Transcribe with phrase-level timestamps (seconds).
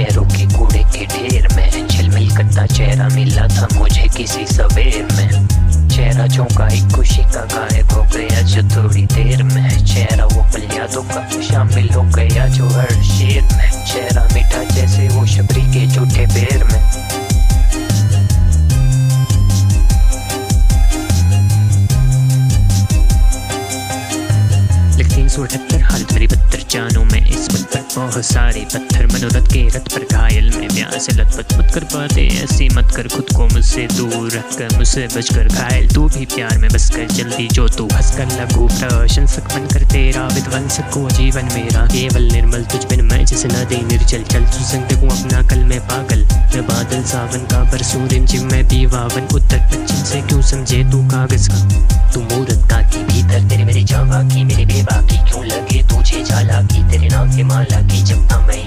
[0.00, 5.88] चेहरों के कूड़े के ढेर में झिलमिल करता चेहरा मिला था मुझे किसी सवेर में।
[5.88, 10.62] चेहरा चौंका, एक खुशी का गायब हो गया जो थोड़ी देर में चेहरा वो पल
[10.76, 12.39] यादों का तो शामिल हो गया।
[25.30, 29.68] सौ अठहत्तर हालत मेरी बदतर जानू में इस वक्त पर। बहुत सारे पत्थर मनोरथ के
[29.68, 33.46] रथ पर घायल। में ब्याह से लथपथ मत कर पाते ऐसी मत कर। खुद को
[33.46, 37.68] मुझसे दूर रख कर मुझसे बचकर घायल। तू भी प्यार में बस कर जल्दी जो
[37.68, 42.84] तू हंस कर लगू। प्रशंसक बन कर तेरा विध्वंसक को। जीवन मेरा केवल निर्मल तुझ
[42.84, 47.46] बिन मैं जिस नदी निर्जल। चल तू संग अपना कल में पागल। मैं बादल सावन
[47.46, 52.10] का बरसू जिम में भी वावन उत्तर पश्चिम से क्यों समझे तू कागज़ का?
[52.12, 53.40] तू मूरत का की भीतर
[57.60, 58.58] माला की जपता मैं।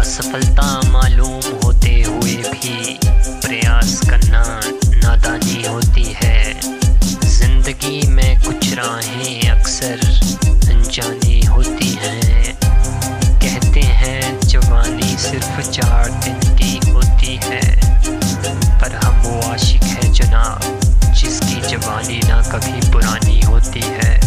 [0.00, 2.98] असफलता मालूम होते हुए भी
[3.44, 4.42] प्रयास करना
[4.96, 6.60] नादानी होती है।
[7.28, 10.10] ज़िंदगी में कुछ राहें अक्सर
[10.92, 12.42] जानी होती है।
[13.40, 17.76] कहते हैं, जवानी सिर्फ़ चार दिन की होती है।
[18.80, 20.60] पर हम वो आशिक हैं जना
[21.14, 24.20] जिसकी जवानी ना कभी पुरानी होती है।